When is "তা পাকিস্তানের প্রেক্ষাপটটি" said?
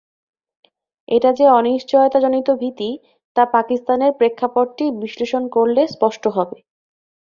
3.35-4.85